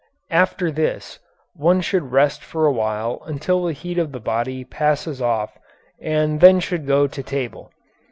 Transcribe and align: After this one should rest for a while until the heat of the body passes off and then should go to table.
After 0.31 0.71
this 0.71 1.19
one 1.53 1.79
should 1.79 2.11
rest 2.11 2.43
for 2.43 2.65
a 2.65 2.71
while 2.71 3.21
until 3.27 3.63
the 3.63 3.71
heat 3.73 3.99
of 3.99 4.13
the 4.13 4.19
body 4.19 4.63
passes 4.63 5.21
off 5.21 5.55
and 6.01 6.39
then 6.41 6.59
should 6.59 6.87
go 6.87 7.05
to 7.05 7.21
table. 7.21 7.71